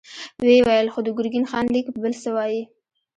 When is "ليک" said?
1.73-1.87